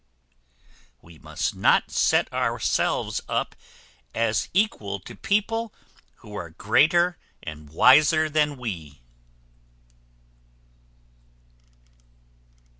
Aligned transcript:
We 1.03 1.19
must 1.19 1.53
not 1.55 1.91
set 1.91 2.33
ourselves 2.33 3.21
up 3.29 3.55
as 4.15 4.49
equal 4.51 4.99
to 5.01 5.15
people 5.15 5.75
who 6.25 6.33
are 6.33 6.49
greater 6.49 7.19
and 7.43 7.69
wiser 7.69 8.27
than 8.27 8.57
we. 8.57 8.99